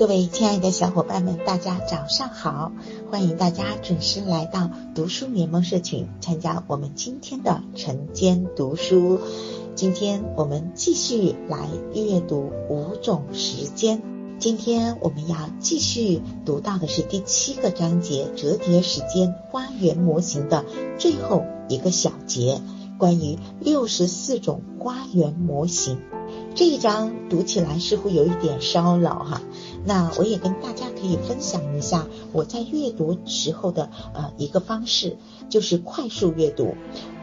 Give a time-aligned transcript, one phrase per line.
[0.00, 2.72] 各位亲爱的小伙伴们，大家早上好！
[3.10, 9.20] 欢迎大家准时来到读书联盟社群，参加我们今天的晨间读书。
[9.74, 14.00] 今天我们继续来阅读五种时间。
[14.38, 20.64] 今天我们要继续读到的是第七个章节——折叠时间花园模型的
[20.98, 22.62] 最后一个小节，
[22.96, 26.00] 关于六十四种花园模型。
[26.54, 29.42] 这一章读起来似乎有一点烧脑哈，
[29.84, 35.16] 那我也跟大家可以分享一下我在阅读时候的呃一个方式，
[35.48, 36.74] 就是快速阅读。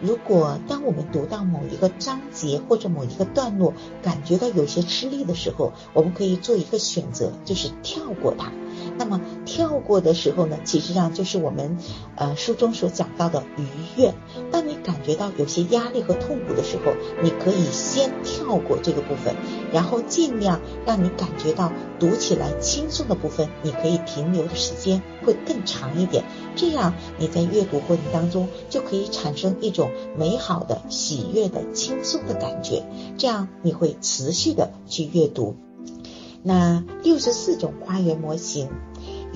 [0.00, 8.52] 如果当我们读到某一个章节或者某一个段落，感觉到有些吃力的时候，我们可以做一个选择，就是跳过它。
[9.56, 11.78] 跳过的时候呢，其实上就是我们
[12.14, 13.64] 呃书中所讲到的愉
[13.96, 14.12] 悦。
[14.52, 16.92] 当你感觉到有些压力和痛苦的时候，
[17.22, 19.34] 你可以先跳过这个部分，
[19.72, 26.22] 然后尽量让你感觉到读起来轻松的部分，你可以停留的时间会更长一点。
[26.54, 32.84] 这样你在阅读过程当中就可以产生一种美好的、喜悦的、轻松的感觉，
[33.16, 35.56] 这样你会持续的去阅读。
[36.42, 38.68] 那六十四种花园模型，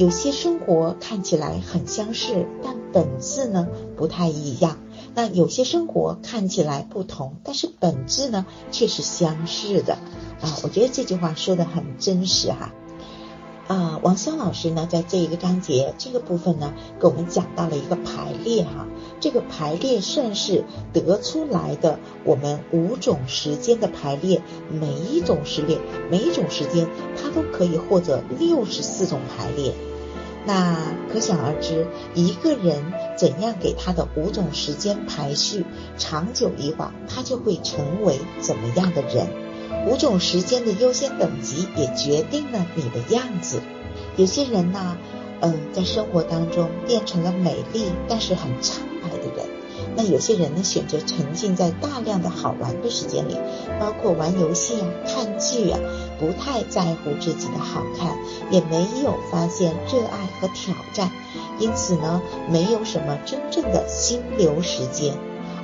[0.00, 4.78] 有些生活看起来很相似，但本质呢不太一样。
[5.14, 9.98] 那有些生活看起来不同，但是本质呢却是相似的。
[10.40, 12.72] 啊，我觉得这句话说的很真实哈。
[13.68, 18.86] 啊，王潇老师呢，在这一个章节这个部分呢，给我们讲到了一个排列哈。
[19.20, 24.40] 这个排列算是得出来的我们五种时间的排列，
[24.70, 25.78] 每一种时列，
[26.10, 26.88] 每一种时间，
[27.22, 29.74] 它都可以获得六十四种排列。
[30.46, 32.82] 那可想而知，一个人
[33.16, 35.64] 怎样给他的五种时间排序，
[35.98, 39.26] 长久以往，他就会成为怎么样的人。
[39.86, 43.60] 五种时间的优先等级也决定了你的样子。
[44.16, 44.96] 有些人呢，
[45.40, 49.59] 嗯，在生活当中变成了美丽但是很苍白的人。
[49.96, 53.36] 那有些人呢，选择沉浸在大量的好玩的时间里，
[53.80, 55.78] 包括玩游戏啊、看剧啊，
[56.18, 58.16] 不太在乎自己的好看，
[58.50, 61.10] 也没有发现热爱和挑战，
[61.58, 65.14] 因此呢，没有什么真正的心流时间。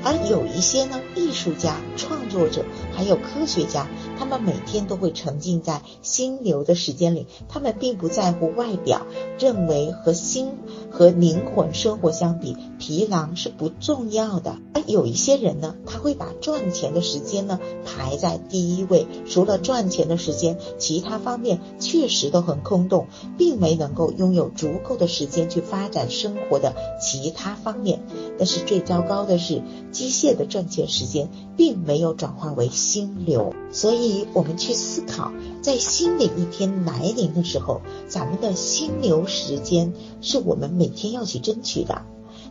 [0.07, 9.05] 而有一些呢，艺术家、创作者，还有科学家，他们每天都会沉浸在心流的时间里，他们并不在乎外表，
[9.41, 10.53] 认为和心
[10.93, 14.59] 和灵魂生活相比，疲劳是不重要的。
[14.75, 28.05] 而有一些人呢，他会把赚钱的时间呢排在第一位，除了赚钱的时间，其他方面确实都很空洞，并没能够拥有足够的时间去发展生活的其他方面。
[28.39, 29.63] 但是最糟糕的是。
[29.97, 42.03] 机械的赚钱时间并没有转化为心流，所以我们去思考，在新的一天来临的时候，咱们的心流时间是我们每天要去争取的。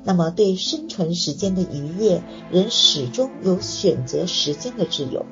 [0.04, 5.24] 那么，对生存时间的愉悦，人始终有选择时间的自由。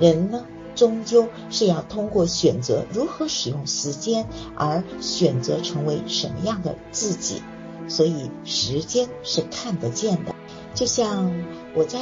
[0.00, 4.26] 人呢，终究是要通过选择如何使用时间，
[4.56, 7.40] 而选择成为什么样的自己。
[7.86, 10.34] 所以，时间是看得见的。
[10.72, 11.32] 就像
[11.74, 11.98] 我在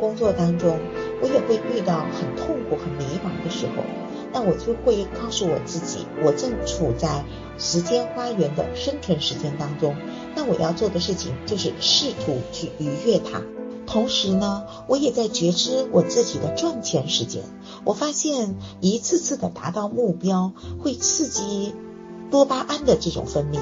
[0.00, 0.78] 工作当中，
[1.22, 3.82] 我也会遇到很痛苦、很迷茫的时候，
[4.32, 7.24] 那我就会告诉我自己，我正处在
[7.58, 9.94] 时间花园的生存时间当中，
[10.34, 13.42] 那我要做的事情就是试图去逾越它。
[13.86, 17.42] 同时呢，我也在觉知我自己的赚钱时间。
[17.84, 20.52] 我发现一次次的达到目标
[20.82, 21.74] 会刺激
[22.30, 23.58] 多巴胺的这种分泌，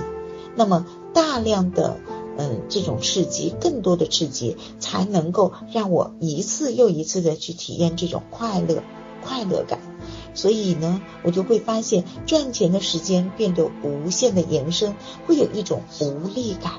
[0.55, 1.99] 那么大量的。
[2.39, 8.83] 嗯，这种刺激，更多的刺激，才能够让我一次又一次的去体验这种快乐、
[9.23, 9.81] 快乐感。
[10.35, 14.95] 所以呢，我就会发现赚钱的时间变得无限的延伸，
[15.27, 16.73] 会有一种无力感。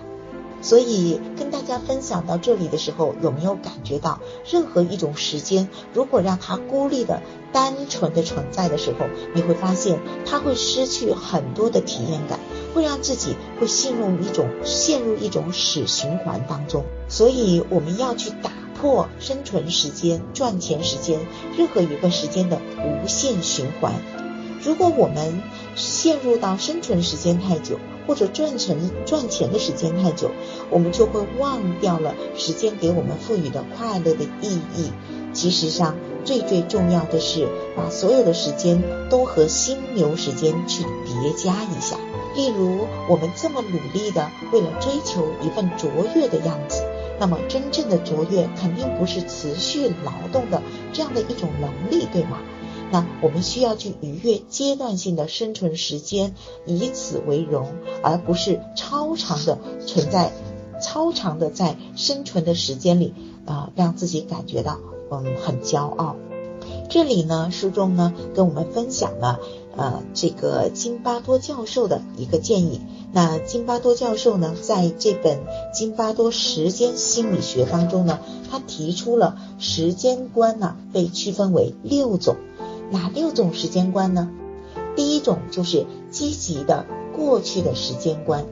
[0.60, 4.20] 所以跟大家分享到这里的时候，有没有感觉到，
[4.52, 12.40] 任何一种时间，如果让它孤立的、单纯的存在的时候，你会发现它会失去很多的体验感。
[12.74, 21.20] 会让自己会陷入一种陷入一种死循环当中，所以我们要去打破生存时间、赚钱时间
[21.58, 23.94] 任何一个时间的无限循环。
[24.64, 25.42] 如果我们
[25.76, 30.32] 陷入到生存时间太久，或者赚钱赚钱的时间太久，
[30.70, 34.92] 我们就会忘掉了时间给我们赋予的快乐的意义。
[35.34, 41.98] 其实上，最最重要的是把所有的时间都和心流时间去叠加一下。
[42.36, 46.84] 例如，我们这么努力的为了追求一份卓越的样子，
[47.20, 50.62] 那么真正的卓越肯定不是持续劳动的
[50.94, 52.40] 这样的一种能力，对吗？
[52.90, 56.36] 那我们需要去逾越阶段性的生存时间，
[56.66, 57.68] 以此为荣，
[58.02, 60.32] 而不是超长的存在，
[60.82, 63.14] 超长的在生存的时间里
[63.46, 64.80] 啊，让自己感觉到
[65.12, 66.16] 嗯很骄傲。
[66.90, 69.40] 这里呢，书中呢跟我们分享了
[69.78, 72.82] 呃这个金巴多教授的一个建议。
[73.14, 75.38] 那金巴多教授呢，在这本
[75.74, 78.20] 《金巴多时间心理学》当中呢，
[78.52, 82.36] 他提出了时间观呢被区分为六种。
[82.92, 84.30] 哪六种时间观呢？
[84.96, 86.86] 第一种就是积极的
[87.16, 88.46] 过去的时间观。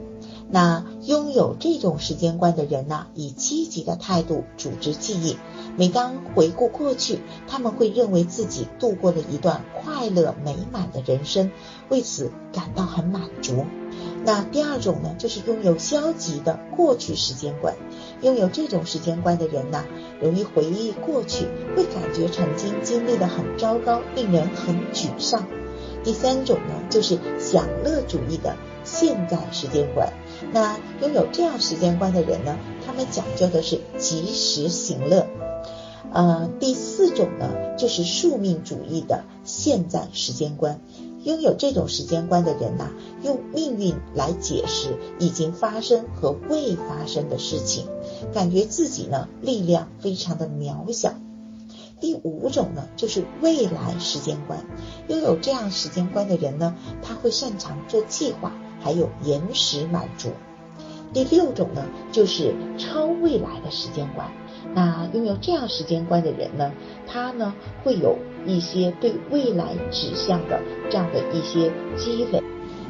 [0.48, 5.36] 那拥有这种时间观的人呢，以积极的态度组织记忆。
[5.76, 11.50] 每当回顾过去，他们会认为自己度过了一段快乐美满的人生，
[11.88, 13.64] 为此感到很满足。
[14.24, 17.74] 那第二种呢，就是拥有消极的过去时间观。
[18.22, 19.84] 拥有这种时间观的人呢，
[20.20, 21.46] 容易回忆过去，
[21.76, 25.46] 会感觉曾经经历的很糟糕，令人很沮丧。
[26.06, 28.54] 第三种呢，就是享乐主义的
[28.84, 30.12] 现在时间观。
[30.52, 32.56] 那拥有这样时间观的人呢，
[32.86, 35.26] 他们讲究的是及时行乐。
[36.12, 40.80] 呃，第四种呢，就是宿命主义的现在时间观。
[41.24, 42.92] 拥有这种时间观的人呐，
[43.24, 47.84] 用命运来解释已经发生和未发生的事情，
[48.32, 51.14] 感觉自己呢力量非常的渺小。
[52.00, 54.64] 第五种呢，就是未来时间观。
[55.08, 60.30] 拥有这样时间观的人呢，他会擅长做计划，还有延时满足。
[61.12, 64.30] 第六种呢，就是超未来的时间观。
[64.74, 66.72] 那拥有这样时间观的人呢，
[67.06, 70.60] 他呢会有一些对未来指向的
[70.90, 72.42] 这样的一些积累，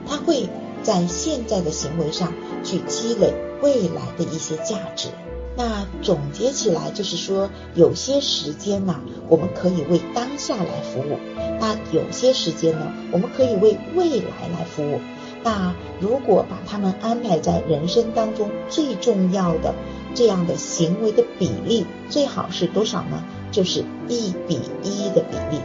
[0.07, 0.49] 他会
[0.83, 2.33] 在现在的行为上
[2.65, 3.33] 去积累
[3.63, 5.11] 未来的一些价值。
[5.57, 11.17] 那总结起来就是说，有些时间呢，我们可以为当下来服务；
[11.59, 15.01] 那有些时间呢，我们可以为未来来服务。
[15.43, 19.75] 那如果把他们安排在人生当中最重要的
[20.13, 23.25] 这样的行为的比例，最好是多少呢？
[23.51, 25.63] 就是一比一的比例。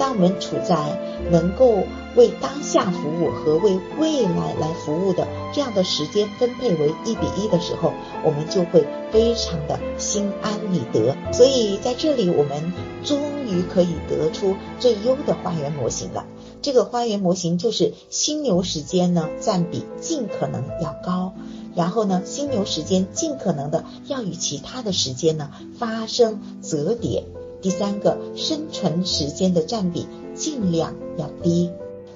[0.00, 0.98] 当我们处在
[1.30, 1.84] 能够
[2.16, 7.92] 为当下服务和为未来来服务的这样的时间分配为一比一的时候，
[8.24, 11.14] 我们就会非常的心安理得。
[11.34, 12.72] 所以在这里，我们
[13.04, 16.24] 终于可以得出最优的花园模型了。
[16.62, 21.34] 这个花园模型就是心流时间呢占比尽可能要高，
[21.74, 27.24] 然后呢，心流时间尽可能的要与其他的时间呢发生折叠。
[27.60, 31.70] 第三个，生存时间的占比尽量要低。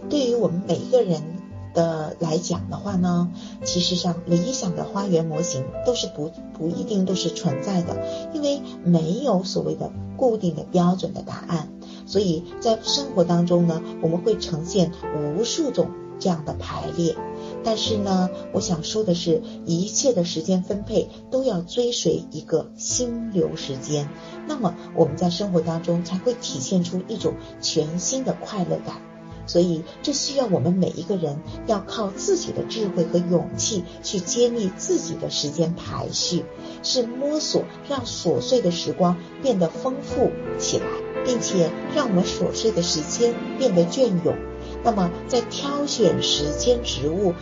[0.08, 1.22] 对于我们每一个人
[1.72, 3.30] 的来讲的话呢，
[3.64, 7.96] 其实上理想的花园模型都是不不一定都是存在的，
[8.32, 11.68] 因为没有所谓的固定的标准的答案。
[12.06, 15.88] 所以在生活当中呢，我们会呈现无数种
[16.18, 17.16] 这样的排列。
[17.64, 24.08] 但是呢，我想说的是，一切的时间分配都要追随一个心流时间，
[24.46, 29.00] 那么我们在生活当中才会体现出一种全新的快乐感。
[29.46, 36.46] 所以，这需要我们每一个人要靠自己的智慧和勇气去揭秘自己的时间排序，
[36.82, 40.86] 是摸索让琐碎的时光变得丰富起来，
[41.26, 44.34] 并且让我们琐碎的时间变得隽永。
[44.84, 47.32] 那么，在挑选时间植物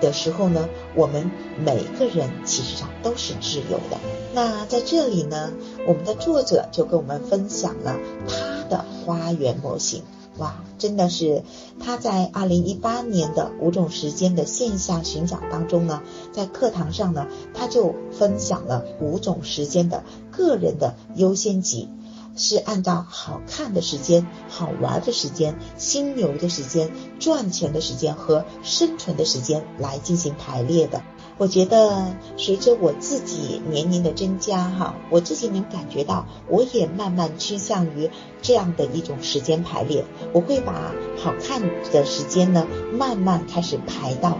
[0.00, 3.98] 的时候呢，我们每个人其实上都是自由的。
[4.34, 5.52] 那在这里呢，
[5.88, 7.96] 我们的作者就跟我们分享了
[8.28, 10.02] 他的花园模型。
[10.36, 11.42] 哇，真的是
[11.78, 21.88] 他在二零一八年的五种时间的线下巡讲当中呢，在课堂上呢，他就分享了五种时间的个人的优先级。
[22.36, 31.02] 是按照好看的时间、好玩的时间、心流的时间、赚钱的时间和生存的时间来进行排列的。
[31.36, 38.08] 我觉得随着我自己年龄的增加，哈，我自己能感觉到，我也慢慢趋向于
[38.40, 40.04] 这样的一种时间排列。
[40.32, 41.60] 我会把好看
[41.92, 44.38] 的时间呢，慢慢开始排到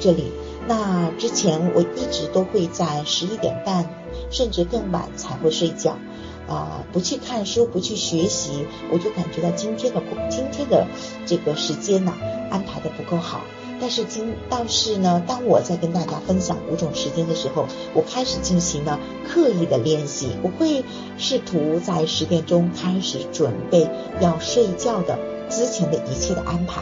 [0.00, 0.30] 这里。
[0.68, 3.88] 那之前我一直都会在十一点半
[4.30, 5.96] 甚至更晚才会睡觉。
[6.48, 10.00] 啊，不去看书，不去学习，我就感觉到今天的
[10.30, 10.86] 今天的
[11.26, 12.12] 这个时间呢，
[12.50, 13.40] 安排的不够好。
[13.78, 18.98] 但是今倒是呢，当我在跟大家分享五种时间的时候，我开始进行了
[19.28, 20.30] 刻意的练习。
[20.42, 20.82] 我会
[21.18, 23.86] 试图在十点钟开始准备
[24.20, 25.18] 要睡觉的
[25.50, 26.80] 之前的一切的安排，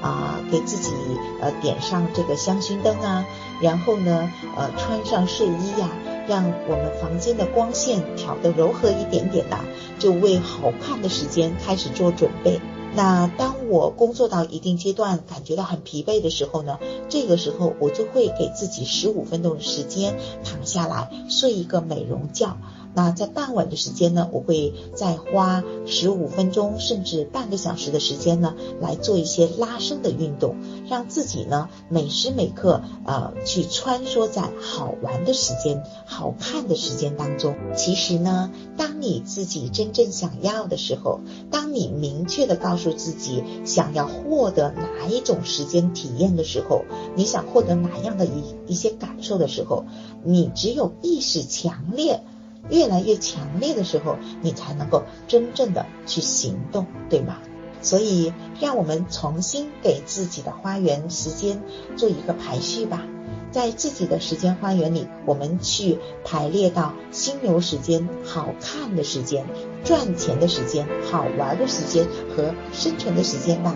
[0.00, 0.92] 啊，给自己
[1.40, 3.24] 呃点上这个香薰灯啊，
[3.60, 5.88] 然后呢呃穿上睡衣呀。
[6.28, 9.58] 让我们房间的光线调得柔和一点点的，
[9.98, 12.60] 就为好看的时间开始做准备。
[12.94, 22.56] 那当我工作到一定阶段，感觉到很疲惫的时候呢，这个时候我就会给自己十五分钟的时间躺下来睡一个美容觉。
[22.98, 30.56] 那在傍晚的时间呢，我会再花十五分钟甚至半个小时的时间呢，来做一些拉伸的运动，
[30.88, 37.54] 让自己呢每时每刻呃去穿梭在好玩的时间、好看的时间当中。
[37.76, 41.20] 其实呢，当你自己真正想要的时候，
[41.52, 49.84] 当你明确的告诉自己想要获得哪一种时间体验的时候，你想获得哪样的一一些感受的时候，
[50.24, 52.24] 你只有意识强烈。
[52.70, 57.38] 越来越强烈的时候，你才能够真正的去行动，对吗？
[57.80, 61.62] 所以，让我们重新给自己的花园时间
[61.96, 63.04] 做一个排序吧。
[63.50, 69.46] 在自己的时间花园里，我们去排列到心流时间、好看的时间、
[69.84, 73.74] 赚钱的时间、好玩的时间和生存的时间吧。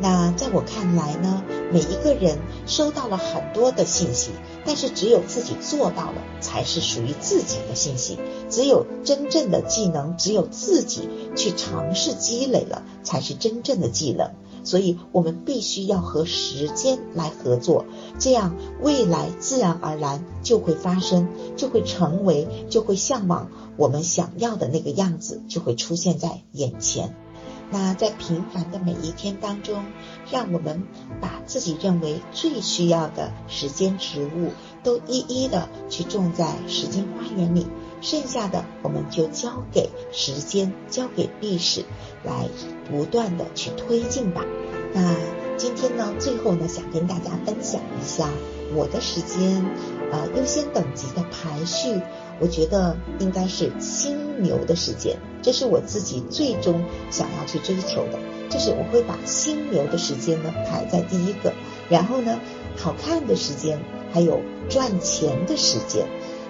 [0.00, 4.30] 那在我看来呢，每一个人收到了很多的信息，
[4.64, 8.18] 但是只有自己做到了，才是属于自己的信息。
[8.48, 14.30] 只有真正的技能，只有自己去尝试积累了，才是真正的技能。
[14.62, 17.86] 所以，我们必须要和时间来合作，
[18.18, 27.16] 这样未来自然而然就会发生，就会成为，就会向往我们想要的那个样子，就会出现在眼前。
[27.70, 29.84] 那在平凡的每一天当中，
[30.30, 30.82] 让我们
[31.20, 37.66] 把自己认为最需要的时间植物都一一的去种在时间花园里，
[38.00, 41.84] 剩下的我们就交给时间，交给历史
[42.24, 42.48] 来
[42.90, 44.44] 不断的去推进吧。
[44.92, 45.14] 那
[45.60, 48.30] 今天呢，最后呢，想跟大家分享一下
[48.74, 49.62] 我的时间
[50.10, 52.00] 呃优先等级的排序，
[52.40, 55.18] 我觉得应该是心牛的时间。
[55.42, 61.52] 这是我自己最终想要去追求的，就是我会把心牛的时间呢排在第一个，
[61.90, 62.40] 然后呢
[62.78, 63.78] 好看的时间，
[64.14, 64.40] 还有
[64.70, 66.06] 赚钱的时间，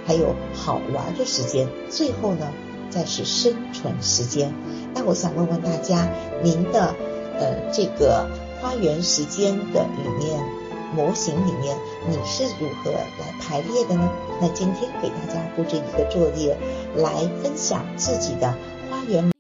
[0.06, 2.52] 还有好玩的时间，最后呢
[2.90, 4.54] 再是生存时间。
[4.94, 6.08] 那我想问问大家，
[6.44, 6.94] 您的
[7.40, 10.40] 呃这个花园时间的里面。
[10.92, 14.10] 模型里面你是如何来排列的呢？
[14.40, 16.58] 那今天给大家布置一个作业，
[16.96, 18.52] 来分享自己的
[18.90, 19.30] 花园。